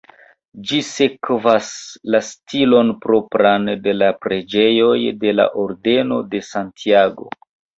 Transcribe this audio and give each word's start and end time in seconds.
Ĝi 0.69 0.77
sekvas 0.85 1.67
la 2.15 2.21
stilon 2.29 2.89
propran 3.05 3.69
de 3.89 3.95
la 3.99 4.09
preĝejoj 4.27 4.97
de 5.25 5.35
la 5.37 5.49
Ordeno 5.65 6.19
de 6.33 6.43
Santiago. 6.53 7.31